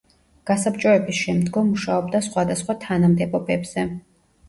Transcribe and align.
გასაბჭოების 0.51 1.19
შემდგომ 1.27 1.71
მუშაობდა 1.75 2.25
სხვადასხვა 2.31 2.79
თანამდებობებზე. 2.89 3.91